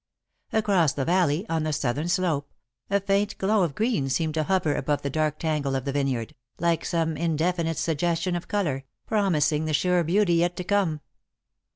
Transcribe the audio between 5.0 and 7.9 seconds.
the dark tangle of the vineyard, like some indefinite